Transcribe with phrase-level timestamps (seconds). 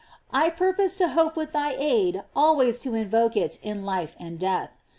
[0.33, 4.39] I purpose and hope with thy aid al ways to invoke it in life and
[4.39, 4.75] death.